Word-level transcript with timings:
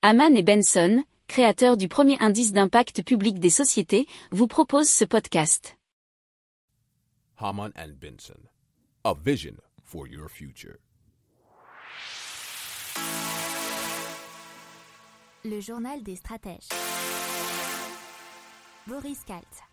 Haman 0.00 0.36
et 0.36 0.44
Benson, 0.44 1.02
créateurs 1.26 1.76
du 1.76 1.88
premier 1.88 2.16
indice 2.20 2.52
d'impact 2.52 3.02
public 3.02 3.40
des 3.40 3.50
sociétés, 3.50 4.06
vous 4.30 4.46
proposent 4.46 4.88
ce 4.88 5.04
podcast. 5.04 5.76
Haman 7.36 7.72
and 7.76 7.94
Benson, 8.00 8.38
a 9.02 9.12
vision 9.12 9.56
for 9.82 10.06
your 10.06 10.28
future. 10.30 10.76
Le 15.44 15.60
journal 15.60 16.00
des 16.04 16.14
stratèges. 16.14 16.68
Boris 18.86 19.24
Kalt. 19.26 19.67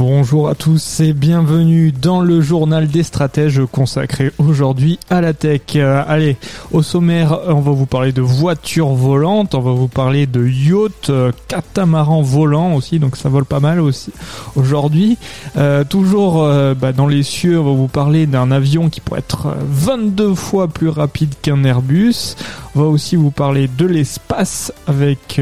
Bonjour 0.00 0.48
à 0.48 0.54
tous 0.54 1.00
et 1.00 1.12
bienvenue 1.12 1.92
dans 1.92 2.22
le 2.22 2.40
journal 2.40 2.88
des 2.88 3.02
stratèges 3.02 3.60
consacré 3.70 4.32
aujourd'hui 4.38 4.98
à 5.10 5.20
la 5.20 5.34
tech. 5.34 5.60
Euh, 5.76 6.02
allez, 6.08 6.38
au 6.72 6.80
sommaire, 6.82 7.38
on 7.46 7.60
va 7.60 7.72
vous 7.72 7.84
parler 7.84 8.10
de 8.10 8.22
voitures 8.22 8.94
volantes, 8.94 9.54
on 9.54 9.60
va 9.60 9.72
vous 9.72 9.88
parler 9.88 10.26
de 10.26 10.46
yachts, 10.46 11.10
euh, 11.10 11.32
catamarans 11.48 12.22
volants 12.22 12.76
aussi, 12.76 12.98
donc 12.98 13.18
ça 13.18 13.28
vole 13.28 13.44
pas 13.44 13.60
mal 13.60 13.78
aussi 13.78 14.10
aujourd'hui. 14.56 15.18
Euh, 15.58 15.84
toujours 15.84 16.48
bah, 16.80 16.92
dans 16.92 17.06
les 17.06 17.22
cieux, 17.22 17.60
on 17.60 17.64
va 17.64 17.72
vous 17.72 17.88
parler 17.88 18.26
d'un 18.26 18.50
avion 18.50 18.88
qui 18.88 19.02
pourrait 19.02 19.20
être 19.20 19.54
22 19.68 20.34
fois 20.34 20.68
plus 20.68 20.88
rapide 20.88 21.34
qu'un 21.42 21.62
Airbus. 21.62 22.36
On 22.74 22.80
va 22.80 22.86
aussi 22.86 23.16
vous 23.16 23.32
parler 23.32 23.68
de 23.68 23.84
l'espace 23.84 24.72
avec 24.86 25.38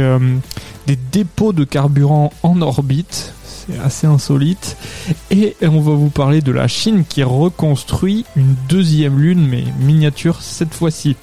des 0.88 0.98
dépôts 1.12 1.52
de 1.52 1.62
carburant 1.62 2.32
en 2.42 2.60
orbite 2.60 3.34
assez 3.82 4.06
insolite. 4.06 4.76
Et 5.30 5.56
on 5.62 5.80
va 5.80 5.92
vous 5.92 6.10
parler 6.10 6.40
de 6.40 6.52
la 6.52 6.68
Chine 6.68 7.04
qui 7.04 7.22
reconstruit 7.22 8.24
une 8.36 8.54
deuxième 8.68 9.18
lune, 9.18 9.46
mais 9.46 9.64
miniature 9.80 10.42
cette 10.42 10.74
fois-ci. 10.74 11.16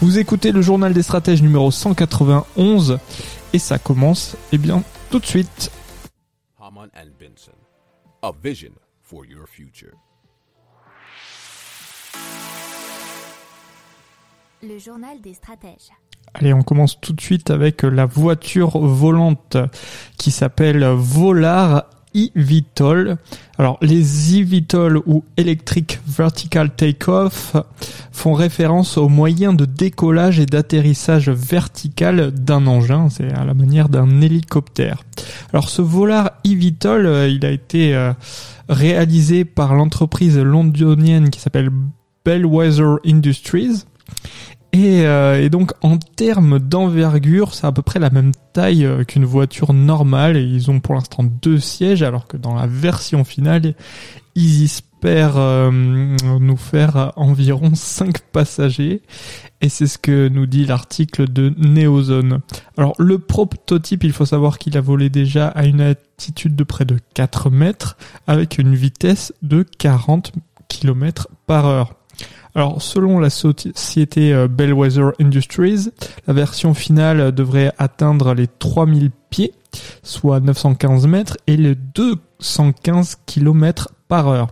Vous 0.00 0.18
écoutez 0.18 0.52
le 0.52 0.62
journal 0.62 0.92
des 0.92 1.02
stratèges 1.02 1.42
numéro 1.42 1.70
191 1.70 2.98
et 3.52 3.58
ça 3.58 3.78
commence, 3.78 4.36
eh 4.52 4.58
bien, 4.58 4.82
tout 5.10 5.18
de 5.18 5.26
suite. 5.26 5.70
a 8.22 8.32
vision 8.42 8.72
for 9.02 9.24
your 9.26 9.46
future. 9.46 9.92
Le 14.62 14.78
journal 14.78 15.20
des 15.20 15.34
stratèges. 15.34 15.90
Allez, 16.32 16.52
on 16.52 16.62
commence 16.62 17.00
tout 17.00 17.12
de 17.12 17.20
suite 17.20 17.50
avec 17.50 17.82
la 17.82 18.06
voiture 18.06 18.78
volante 18.78 19.56
qui 20.16 20.30
s'appelle 20.30 20.84
Volar 20.84 21.84
eVTOL. 22.14 23.16
Alors, 23.58 23.78
les 23.82 24.38
eVTOL 24.38 24.98
ou 25.06 25.24
Electric 25.36 26.00
Vertical 26.06 26.74
Takeoff 26.74 27.56
font 28.12 28.32
référence 28.32 28.96
aux 28.96 29.08
moyens 29.08 29.56
de 29.56 29.64
décollage 29.64 30.38
et 30.38 30.46
d'atterrissage 30.46 31.28
vertical 31.28 32.30
d'un 32.32 32.66
engin. 32.66 33.08
C'est 33.10 33.32
à 33.32 33.44
la 33.44 33.54
manière 33.54 33.88
d'un 33.88 34.20
hélicoptère. 34.20 35.02
Alors, 35.52 35.68
ce 35.68 35.82
Volar 35.82 36.32
eVTOL, 36.44 37.06
euh, 37.06 37.28
il 37.28 37.44
a 37.44 37.50
été 37.50 37.94
euh, 37.94 38.12
réalisé 38.68 39.44
par 39.44 39.74
l'entreprise 39.74 40.38
londonienne 40.38 41.30
qui 41.30 41.40
s'appelle 41.40 41.70
Bellwether 42.24 42.96
Industries 43.04 43.84
euh, 44.74 45.40
et, 45.40 45.50
donc 45.50 45.72
en 45.82 45.98
termes 45.98 46.58
d'envergure, 46.58 47.54
c'est 47.54 47.66
à 47.66 47.72
peu 47.72 47.82
près 47.82 48.00
la 48.00 48.10
même 48.10 48.32
taille 48.52 48.84
euh, 48.84 49.04
qu'une 49.04 49.24
voiture 49.24 49.72
normale 49.72 50.36
et 50.36 50.42
ils 50.42 50.70
ont 50.70 50.80
pour 50.80 50.94
l'instant 50.94 51.22
deux 51.22 51.58
sièges 51.58 52.02
alors 52.02 52.26
que 52.26 52.36
dans 52.36 52.54
la 52.54 52.66
version 52.66 53.24
finale, 53.24 53.74
ils 54.34 54.64
espèrent 54.64 55.36
euh, 55.36 55.70
nous 55.70 56.56
faire 56.56 57.12
environ 57.16 57.72
cinq 57.74 58.20
passagers 58.32 59.02
et 59.60 59.68
c'est 59.68 59.86
ce 59.86 59.98
que 59.98 60.28
nous 60.28 60.46
dit 60.46 60.64
l'article 60.64 61.30
de 61.30 61.52
Neozone. 61.56 62.40
Alors 62.76 62.94
le 62.98 63.18
prototype, 63.18 64.02
il 64.02 64.12
faut 64.12 64.26
savoir 64.26 64.58
qu'il 64.58 64.76
a 64.76 64.80
volé 64.80 65.08
déjà 65.08 65.48
à 65.48 65.66
une 65.66 65.80
altitude 65.80 66.56
de 66.56 66.64
près 66.64 66.84
de 66.84 66.98
4 67.14 67.50
mètres 67.50 67.96
avec 68.26 68.58
une 68.58 68.74
vitesse 68.74 69.32
de 69.42 69.62
40 69.62 70.32
km 70.68 71.28
par 71.46 71.66
heure. 71.66 71.94
Alors, 72.56 72.80
selon 72.80 73.18
la 73.18 73.30
société 73.30 74.32
euh, 74.32 74.46
Bellwether 74.46 75.10
Industries, 75.20 75.88
la 76.26 76.32
version 76.32 76.72
finale 76.72 77.32
devrait 77.32 77.72
atteindre 77.78 78.32
les 78.32 78.46
3000 78.46 79.10
pieds, 79.28 79.52
soit 80.04 80.38
915 80.38 81.08
mètres, 81.08 81.36
et 81.48 81.56
les 81.56 81.74
215 81.74 83.16
km 83.26 83.92
par 84.06 84.28
heure. 84.28 84.48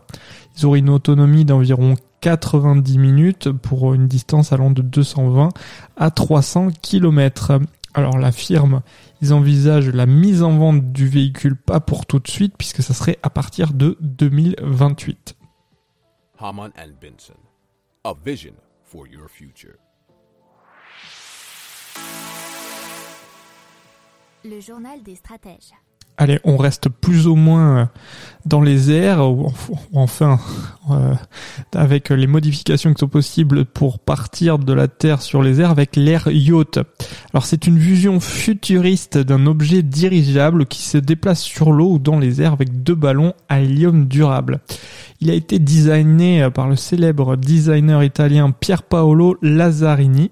Ils 0.56 0.66
auraient 0.66 0.80
une 0.80 0.91
autonomie 0.91 1.44
d'environ 1.44 1.94
90 2.22 2.98
minutes 2.98 3.50
pour 3.50 3.94
une 3.94 4.08
distance 4.08 4.52
allant 4.52 4.70
de 4.70 4.82
220 4.82 5.50
à 5.96 6.10
300 6.10 6.68
km. 6.82 7.60
Alors 7.94 8.18
la 8.18 8.32
firme, 8.32 8.82
ils 9.20 9.32
envisagent 9.32 9.91
la 9.91 10.06
mise 10.06 10.42
en 10.42 10.56
vente 10.56 10.92
du 10.92 11.06
véhicule 11.06 11.56
pas 11.56 11.80
pour 11.80 12.06
tout 12.06 12.18
de 12.18 12.28
suite 12.28 12.54
puisque 12.56 12.82
ça 12.82 12.94
serait 12.94 13.18
à 13.22 13.30
partir 13.30 13.72
de 13.72 13.96
2028. 14.00 15.36
Benson 17.00 17.51
a 18.04 18.14
vision 18.14 18.56
for 18.82 19.06
your 19.06 19.28
future. 19.28 19.78
Le 24.44 24.60
journal 24.60 25.04
des 25.04 25.14
stratèges. 25.14 25.72
Allez, 26.18 26.38
on 26.44 26.56
reste 26.56 26.88
plus 26.88 27.26
ou 27.26 27.36
moins 27.36 27.78
euh, 27.78 27.84
dans 28.44 28.60
les 28.60 28.90
airs, 28.90 29.26
ou 29.30 29.50
enfin 29.94 30.38
euh, 30.90 31.14
avec 31.74 32.10
les 32.10 32.26
modifications 32.26 32.92
qui 32.92 33.00
sont 33.00 33.08
possibles 33.08 33.64
pour 33.64 33.98
partir 33.98 34.58
de 34.58 34.72
la 34.74 34.88
Terre 34.88 35.22
sur 35.22 35.42
les 35.42 35.60
airs 35.60 35.70
avec 35.70 35.96
l'air 35.96 36.28
yacht. 36.28 36.80
Alors 37.32 37.46
c'est 37.46 37.66
une 37.66 37.78
vision 37.78 38.20
futuriste 38.20 39.16
d'un 39.16 39.46
objet 39.46 39.82
dirigeable 39.82 40.66
qui 40.66 40.82
se 40.82 40.98
déplace 40.98 41.40
sur 41.40 41.72
l'eau 41.72 41.92
ou 41.92 41.98
dans 41.98 42.18
les 42.18 42.42
airs 42.42 42.52
avec 42.52 42.82
deux 42.82 42.94
ballons 42.94 43.32
à 43.48 43.60
hélium 43.60 44.06
durable. 44.06 44.60
Il 45.20 45.30
a 45.30 45.34
été 45.34 45.58
designé 45.58 46.48
par 46.52 46.68
le 46.68 46.76
célèbre 46.76 47.36
designer 47.36 48.02
italien 48.04 48.50
Pier 48.50 48.76
Paolo 48.86 49.38
Lazzarini. 49.40 50.30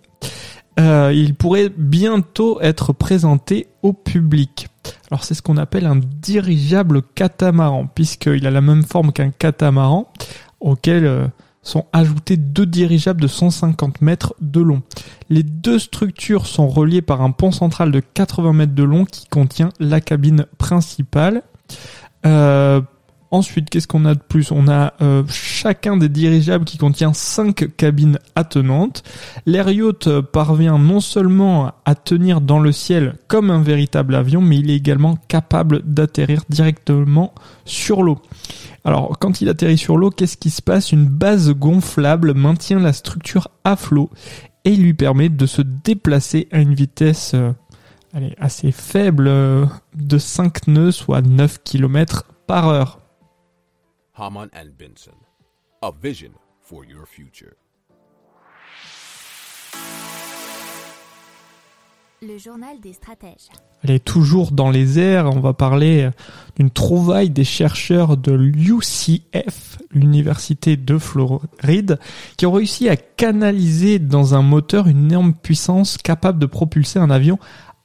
Euh, 0.78 1.12
il 1.14 1.34
pourrait 1.34 1.70
bientôt 1.76 2.60
être 2.60 2.92
présenté 2.92 3.66
au 3.82 3.92
public. 3.92 4.68
Alors 5.10 5.24
c'est 5.24 5.34
ce 5.34 5.42
qu'on 5.42 5.56
appelle 5.56 5.86
un 5.86 5.96
dirigeable 5.96 7.02
catamaran, 7.02 7.86
puisqu'il 7.86 8.46
a 8.46 8.50
la 8.50 8.60
même 8.60 8.84
forme 8.84 9.12
qu'un 9.12 9.30
catamaran, 9.30 10.10
auquel 10.60 11.04
euh, 11.04 11.26
sont 11.62 11.86
ajoutés 11.92 12.36
deux 12.36 12.66
dirigeables 12.66 13.20
de 13.20 13.26
150 13.26 14.00
mètres 14.00 14.34
de 14.40 14.60
long. 14.60 14.82
Les 15.28 15.42
deux 15.42 15.78
structures 15.78 16.46
sont 16.46 16.68
reliées 16.68 17.02
par 17.02 17.22
un 17.22 17.30
pont 17.32 17.50
central 17.50 17.90
de 17.90 18.00
80 18.00 18.52
mètres 18.52 18.74
de 18.74 18.84
long 18.84 19.04
qui 19.04 19.26
contient 19.26 19.70
la 19.80 20.00
cabine 20.00 20.46
principale. 20.58 21.42
Euh, 22.26 22.80
Ensuite, 23.32 23.70
qu'est-ce 23.70 23.86
qu'on 23.86 24.06
a 24.06 24.14
de 24.14 24.20
plus? 24.20 24.50
On 24.50 24.66
a 24.66 24.94
euh, 25.02 25.22
chacun 25.28 25.96
des 25.96 26.08
dirigeables 26.08 26.64
qui 26.64 26.78
contient 26.78 27.12
cinq 27.12 27.76
cabines 27.76 28.18
attenantes. 28.34 29.04
L'air 29.46 29.70
yacht 29.70 30.20
parvient 30.20 30.78
non 30.78 30.98
seulement 30.98 31.72
à 31.84 31.94
tenir 31.94 32.40
dans 32.40 32.58
le 32.58 32.72
ciel 32.72 33.14
comme 33.28 33.50
un 33.50 33.62
véritable 33.62 34.16
avion, 34.16 34.40
mais 34.40 34.58
il 34.58 34.70
est 34.70 34.76
également 34.76 35.16
capable 35.28 35.82
d'atterrir 35.84 36.42
directement 36.48 37.32
sur 37.64 38.02
l'eau. 38.02 38.18
Alors, 38.84 39.16
quand 39.20 39.40
il 39.40 39.48
atterrit 39.48 39.78
sur 39.78 39.96
l'eau, 39.96 40.10
qu'est-ce 40.10 40.36
qui 40.36 40.50
se 40.50 40.62
passe? 40.62 40.90
Une 40.90 41.06
base 41.06 41.52
gonflable 41.52 42.34
maintient 42.34 42.80
la 42.80 42.92
structure 42.92 43.48
à 43.62 43.76
flot 43.76 44.10
et 44.64 44.74
lui 44.74 44.94
permet 44.94 45.28
de 45.28 45.46
se 45.46 45.62
déplacer 45.62 46.48
à 46.50 46.58
une 46.58 46.74
vitesse 46.74 47.32
euh, 47.34 47.52
assez 48.38 48.72
faible 48.72 49.28
euh, 49.28 49.66
de 49.94 50.18
5 50.18 50.66
nœuds, 50.68 50.92
soit 50.92 51.22
9 51.22 51.58
km 51.62 52.24
par 52.46 52.68
heure. 52.68 52.99
Haman 54.20 54.50
and 54.52 54.76
Benson, 54.78 55.16
a 55.80 55.90
vision 55.90 56.32
for 56.60 56.84
your 56.84 57.06
future. 57.06 57.54
Le 62.20 62.36
journal 62.36 62.78
des 62.82 62.92
stratèges. 62.92 63.48
Elle 63.82 63.92
est 63.92 64.04
toujours 64.04 64.52
dans 64.52 64.68
les 64.68 64.98
airs. 64.98 65.24
On 65.34 65.40
va 65.40 65.54
parler 65.54 66.10
d'une 66.56 66.68
trouvaille 66.68 67.30
des 67.30 67.44
chercheurs 67.44 68.18
de 68.18 68.32
l'UCF, 68.32 69.78
l'université 69.90 70.76
de 70.76 70.98
Floride, 70.98 71.98
qui 72.36 72.44
ont 72.44 72.52
réussi 72.52 72.90
à 72.90 72.96
canaliser 72.96 73.98
dans 73.98 74.34
un 74.34 74.42
moteur 74.42 74.86
une 74.86 75.06
énorme 75.06 75.32
puissance 75.32 75.96
capable 75.96 76.38
de 76.38 76.44
propulser 76.44 76.98
un 76.98 77.08
avion 77.08 77.38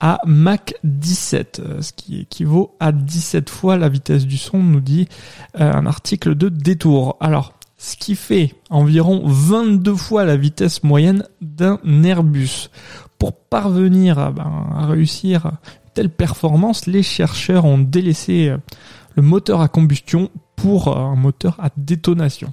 à 0.06 0.22
Mach 0.28 0.76
17, 0.84 1.62
euh, 1.66 1.82
ce 1.82 1.92
qui 1.92 2.20
équivaut 2.20 2.76
à 2.80 2.92
17 2.92 3.50
fois 3.50 3.76
la 3.76 3.90
vitesse 3.90 4.28
du 4.28 4.38
son, 4.38 4.60
nous 4.60 4.80
dit 4.80 5.08
euh, 5.60 5.74
un 5.74 5.88
article 5.88 6.36
de 6.36 6.48
Détour. 6.48 7.18
Alors, 7.20 7.54
ce 7.80 7.98
qui 7.98 8.16
fait 8.16 8.54
environ 8.70 9.24
22 9.26 9.96
fois 9.96 10.24
la 10.24 10.38
vitesse 10.38 10.84
moyenne 10.84 11.24
d'un 11.42 11.80
Airbus. 12.04 12.70
Pour 13.18 13.34
parvenir 13.34 14.20
à, 14.20 14.30
ben, 14.30 14.68
à 14.78 14.86
réussir 14.86 15.54
telle 15.96 16.12
performance, 16.12 16.86
les 16.86 17.02
chercheurs 17.02 17.66
ont 17.66 17.80
délaissé 17.80 18.50
euh, 18.50 18.58
le 19.16 19.24
moteur 19.24 19.62
à 19.62 19.68
combustion 19.68 20.30
pour 20.66 20.88
euh, 20.88 21.00
un 21.00 21.16
moteur 21.16 21.58
à 21.60 21.70
détonation. 21.78 22.52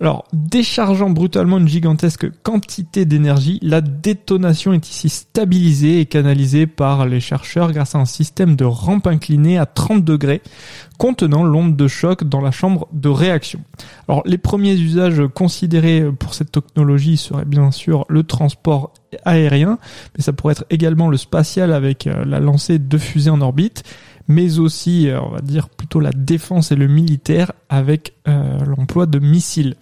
Alors, 0.00 0.24
déchargeant 0.32 1.10
brutalement 1.10 1.58
une 1.58 1.68
gigantesque 1.68 2.26
quantité 2.42 3.04
d'énergie, 3.04 3.58
la 3.60 3.82
détonation 3.82 4.72
est 4.72 4.88
ici 4.88 5.10
stabilisée 5.10 6.00
et 6.00 6.06
canalisée 6.06 6.66
par 6.66 7.04
les 7.04 7.20
chercheurs 7.20 7.70
grâce 7.70 7.94
à 7.94 7.98
un 7.98 8.06
système 8.06 8.56
de 8.56 8.64
rampe 8.64 9.06
inclinée 9.06 9.58
à 9.58 9.66
30 9.66 10.02
degrés 10.02 10.40
contenant 10.96 11.44
l'onde 11.44 11.76
de 11.76 11.88
choc 11.88 12.24
dans 12.24 12.40
la 12.40 12.52
chambre 12.52 12.88
de 12.90 13.10
réaction. 13.10 13.60
Alors, 14.08 14.22
les 14.24 14.38
premiers 14.38 14.74
usages 14.74 15.22
considérés 15.34 16.06
pour 16.18 16.32
cette 16.32 16.52
technologie 16.52 17.18
seraient 17.18 17.44
bien 17.44 17.70
sûr 17.70 18.06
le 18.08 18.22
transport 18.22 18.94
aérien, 19.26 19.78
mais 20.16 20.24
ça 20.24 20.32
pourrait 20.32 20.52
être 20.52 20.64
également 20.70 21.08
le 21.08 21.18
spatial 21.18 21.70
avec 21.70 22.06
euh, 22.06 22.24
la 22.24 22.40
lancée 22.40 22.78
de 22.78 22.96
fusées 22.96 23.30
en 23.30 23.42
orbite 23.42 23.84
mais 24.28 24.58
aussi, 24.58 25.08
euh, 25.08 25.20
on 25.20 25.30
va 25.30 25.40
dire, 25.40 25.68
plutôt 25.68 26.00
la 26.00 26.10
défense 26.10 26.72
et 26.72 26.76
le 26.76 26.88
militaire 26.88 27.52
avec 27.68 28.14
euh, 28.28 28.58
l'emploi 28.64 29.06
de 29.06 29.18
missiles. 29.18 29.76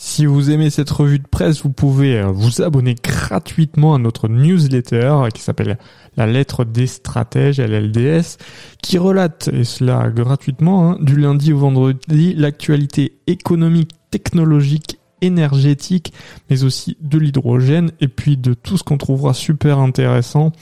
Si 0.00 0.26
vous 0.26 0.50
aimez 0.50 0.70
cette 0.70 0.90
revue 0.90 1.18
de 1.18 1.26
presse, 1.26 1.64
vous 1.64 1.72
pouvez 1.72 2.20
euh, 2.20 2.26
vous 2.28 2.62
abonner 2.62 2.94
gratuitement 2.94 3.96
à 3.96 3.98
notre 3.98 4.28
newsletter 4.28 5.24
qui 5.34 5.42
s'appelle 5.42 5.76
La 6.16 6.26
lettre 6.26 6.64
des 6.64 6.86
stratèges, 6.86 7.58
LLDS, 7.58 8.38
qui 8.80 8.96
relate, 8.96 9.48
et 9.52 9.64
cela 9.64 10.08
gratuitement, 10.10 10.92
hein, 10.92 10.98
du 11.00 11.16
lundi 11.16 11.52
au 11.52 11.58
vendredi, 11.58 12.32
l'actualité 12.34 13.18
économique, 13.26 13.90
technologique, 14.12 15.00
énergétique, 15.20 16.12
mais 16.48 16.62
aussi 16.62 16.96
de 17.00 17.18
l'hydrogène, 17.18 17.90
et 18.00 18.06
puis 18.06 18.36
de 18.36 18.54
tout 18.54 18.78
ce 18.78 18.84
qu'on 18.84 18.98
trouvera 18.98 19.34
super 19.34 19.80
intéressant 19.80 20.52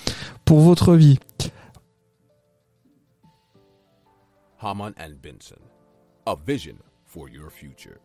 pour 0.47 0.61
votre 0.61 0.95
vie. 0.95 1.19
Haman 4.59 4.95
and 4.99 5.21
Benson. 5.23 5.61
A 6.27 6.35
vision 6.35 6.77
for 7.05 7.29
your 7.29 7.51
future. 7.51 7.99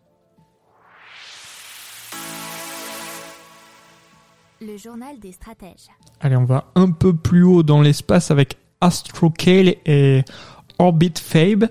Le 4.59 4.77
journal 4.77 5.18
des 5.19 5.31
stratèges. 5.31 5.88
Allez, 6.19 6.36
on 6.36 6.44
va 6.44 6.65
un 6.75 6.92
peu 6.92 7.15
plus 7.15 7.44
haut 7.44 7.63
dans 7.63 7.81
l'espace 7.81 8.31
avec 8.31 8.57
Astrocale 8.81 9.75
et 9.86 10.24
Orbit 10.77 11.13
Fabe. 11.18 11.65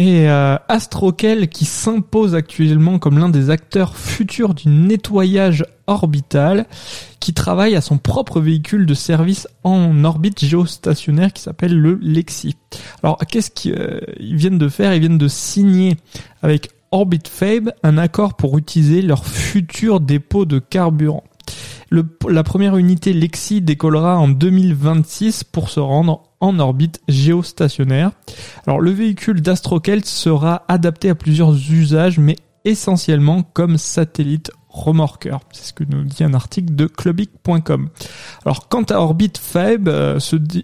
Et 0.00 0.30
euh, 0.30 0.56
Astrocale 0.68 1.48
qui 1.48 1.66
s'impose 1.66 2.34
actuellement 2.34 2.98
comme 2.98 3.18
l'un 3.18 3.28
des 3.28 3.50
acteurs 3.50 3.98
futurs 3.98 4.54
du 4.54 4.70
nettoyage 4.70 5.66
orbital, 5.86 6.64
qui 7.20 7.34
travaille 7.34 7.76
à 7.76 7.82
son 7.82 7.98
propre 7.98 8.40
véhicule 8.40 8.86
de 8.86 8.94
service 8.94 9.46
en 9.62 10.02
orbite 10.04 10.42
géostationnaire 10.42 11.34
qui 11.34 11.42
s'appelle 11.42 11.78
le 11.78 11.98
Lexi. 12.00 12.56
Alors 13.02 13.18
qu'est-ce 13.18 13.50
qu'ils 13.50 13.74
euh, 13.78 14.00
viennent 14.18 14.56
de 14.56 14.70
faire? 14.70 14.94
Ils 14.94 15.00
viennent 15.00 15.18
de 15.18 15.28
signer 15.28 15.98
avec 16.40 16.70
Orbit 16.92 17.20
Fabe 17.28 17.70
un 17.82 17.98
accord 17.98 18.38
pour 18.38 18.56
utiliser 18.56 19.02
leur 19.02 19.26
futur 19.26 20.00
dépôt 20.00 20.46
de 20.46 20.60
carburant. 20.60 21.24
La 21.90 22.44
première 22.44 22.76
unité 22.76 23.12
Lexi 23.12 23.60
décollera 23.62 24.16
en 24.18 24.28
2026 24.28 25.44
pour 25.44 25.70
se 25.70 25.80
rendre 25.80 26.22
en 26.38 26.58
orbite 26.58 27.00
géostationnaire. 27.08 28.12
Alors 28.66 28.80
le 28.80 28.92
véhicule 28.92 29.40
d'Astrokelt 29.42 30.06
sera 30.06 30.64
adapté 30.68 31.10
à 31.10 31.14
plusieurs 31.14 31.52
usages, 31.70 32.18
mais 32.18 32.36
essentiellement 32.64 33.42
comme 33.42 33.76
satellite 33.76 34.52
remorqueur. 34.68 35.40
C'est 35.52 35.64
ce 35.64 35.72
que 35.72 35.84
nous 35.84 36.04
dit 36.04 36.22
un 36.22 36.34
article 36.34 36.74
de 36.74 36.86
clubic.com. 36.86 37.88
Alors 38.44 38.68
quant 38.68 38.84
à 38.84 38.98
Orbit 39.00 39.32
Fab, 39.40 39.88
euh, 39.88 40.20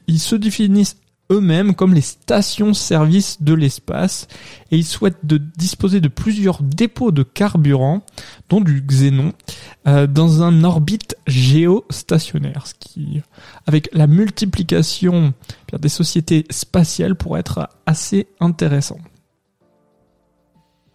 ils 0.06 0.20
se 0.20 0.37
définissent 0.37 0.96
eux-mêmes 1.31 1.75
comme 1.75 1.94
les 1.94 2.02
stations-service 2.02 3.43
de 3.43 3.55
l'espace 3.55 4.29
et 4.70 4.76
ils 4.76 4.84
souhaitent 4.84 5.26
disposer 5.56 6.00
de 6.00 6.08
plusieurs 6.08 6.62
dépôts 6.62 7.11
de 7.11 7.22
carburant, 7.22 8.05
dont 8.49 8.61
du 8.61 8.81
xénon, 8.81 9.32
euh, 9.86 10.06
dans 10.06 10.42
un 10.42 10.64
orbite 10.64 11.16
géostationnaire, 11.26 12.66
ce 12.66 12.74
qui, 12.74 13.22
avec 13.66 13.88
la 13.92 14.06
multiplication 14.06 15.32
des 15.72 15.88
sociétés 15.88 16.44
spatiales, 16.50 17.14
pourrait 17.14 17.40
être 17.40 17.68
assez 17.86 18.28
intéressant. 18.40 18.98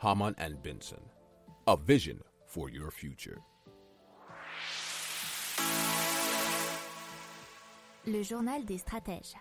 Haman 0.02 0.34
and 0.40 0.56
Benson, 0.64 1.02
a 1.68 1.76
vision 1.76 2.18
for 2.48 2.70
your 2.70 2.92
future. 2.92 3.38
Le 8.08 8.24
journal 8.24 8.66
des 8.66 8.80
stratèges. 8.80 9.36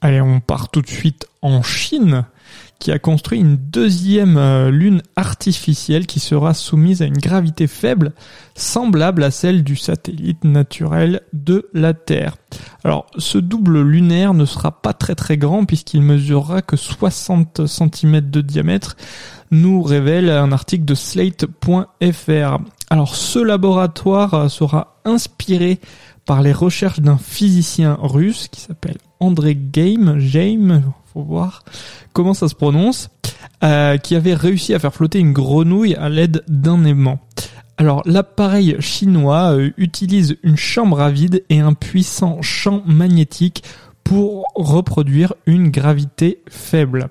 Allez, 0.00 0.20
on 0.20 0.38
part 0.38 0.68
tout 0.68 0.80
de 0.80 0.88
suite 0.88 1.26
en 1.42 1.62
Chine, 1.62 2.24
qui 2.78 2.92
a 2.92 3.00
construit 3.00 3.40
une 3.40 3.56
deuxième 3.56 4.36
euh, 4.36 4.70
lune 4.70 5.02
artificielle 5.16 6.06
qui 6.06 6.20
sera 6.20 6.54
soumise 6.54 7.02
à 7.02 7.06
une 7.06 7.18
gravité 7.18 7.66
faible, 7.66 8.12
semblable 8.54 9.24
à 9.24 9.32
celle 9.32 9.64
du 9.64 9.74
satellite 9.74 10.44
naturel 10.44 11.22
de 11.32 11.68
la 11.74 11.94
Terre. 11.94 12.36
Alors, 12.84 13.06
ce 13.16 13.38
double 13.38 13.82
lunaire 13.82 14.34
ne 14.34 14.44
sera 14.44 14.80
pas 14.80 14.92
très 14.92 15.16
très 15.16 15.36
grand 15.36 15.64
puisqu'il 15.64 16.02
mesurera 16.02 16.62
que 16.62 16.76
60 16.76 17.66
cm 17.66 18.20
de 18.20 18.40
diamètre, 18.40 18.96
nous 19.50 19.82
révèle 19.82 20.30
un 20.30 20.52
article 20.52 20.84
de 20.84 20.94
slate.fr. 20.94 22.58
Alors, 22.90 23.16
ce 23.16 23.38
laboratoire 23.40 24.48
sera 24.48 25.00
inspiré 25.04 25.80
par 26.24 26.42
les 26.42 26.52
recherches 26.52 27.00
d'un 27.00 27.18
physicien 27.18 27.98
russe 28.00 28.46
qui 28.48 28.60
s'appelle 28.60 28.98
André 29.20 29.56
Game, 29.56 30.18
James, 30.18 30.82
faut 31.12 31.22
voir 31.22 31.64
comment 32.12 32.34
ça 32.34 32.48
se 32.48 32.54
prononce, 32.54 33.10
euh, 33.64 33.96
qui 33.96 34.14
avait 34.14 34.34
réussi 34.34 34.74
à 34.74 34.78
faire 34.78 34.94
flotter 34.94 35.18
une 35.18 35.32
grenouille 35.32 35.94
à 35.94 36.08
l'aide 36.08 36.44
d'un 36.48 36.84
aimant. 36.84 37.20
Alors 37.76 38.02
l'appareil 38.06 38.76
chinois 38.80 39.54
euh, 39.54 39.70
utilise 39.76 40.36
une 40.42 40.56
chambre 40.56 41.00
à 41.00 41.10
vide 41.10 41.44
et 41.48 41.60
un 41.60 41.74
puissant 41.74 42.42
champ 42.42 42.82
magnétique 42.86 43.62
pour 44.02 44.44
reproduire 44.54 45.34
une 45.46 45.70
gravité 45.70 46.42
faible. 46.48 47.08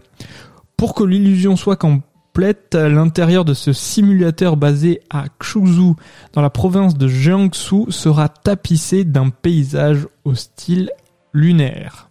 Pour 0.76 0.94
que 0.94 1.04
l'illusion 1.04 1.56
soit 1.56 1.76
complète, 1.78 2.76
l'intérieur 2.76 3.46
de 3.46 3.54
ce 3.54 3.74
simulateur 3.74 4.58
basé 4.58 5.02
à 5.10 5.26
Xuzhou 5.42 5.96
dans 6.34 6.42
la 6.42 6.50
province 6.50 6.98
de 6.98 7.08
Jiangsu 7.08 7.92
sera 7.92 8.30
tapissé 8.30 9.04
d'un 9.04 9.30
paysage 9.30 10.08
au 10.24 10.36
style 10.36 10.92
lunaire. 11.38 12.10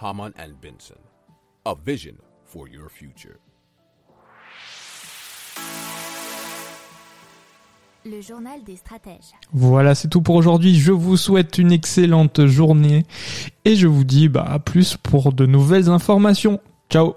Haman 0.00 0.32
and 0.36 0.60
Benson, 0.60 0.98
a 1.64 1.74
vision 1.74 2.16
for 2.44 2.68
your 2.68 2.90
future. 2.90 3.36
Le 8.04 8.20
journal 8.20 8.64
des 8.64 8.76
stratèges. 8.76 9.34
Voilà, 9.52 9.94
c'est 9.94 10.08
tout 10.08 10.22
pour 10.22 10.34
aujourd'hui. 10.34 10.74
Je 10.74 10.92
vous 10.92 11.16
souhaite 11.16 11.58
une 11.58 11.70
excellente 11.70 12.46
journée 12.46 13.04
et 13.64 13.76
je 13.76 13.86
vous 13.86 14.04
dis 14.04 14.28
bah, 14.28 14.46
à 14.48 14.58
plus 14.58 14.96
pour 14.96 15.32
de 15.32 15.46
nouvelles 15.46 15.88
informations. 15.88 16.60
Ciao 16.90 17.14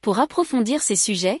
Pour 0.00 0.20
approfondir 0.20 0.82
ces 0.82 0.96
sujets, 0.96 1.40